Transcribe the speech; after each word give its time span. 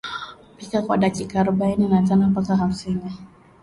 Pika 0.57 0.81
kwa 0.81 0.97
dakika 0.97 1.39
arobaini 1.39 1.87
na 1.87 2.03
tano 2.07 2.29
mpaka 2.29 2.55
hamsini 2.55 3.17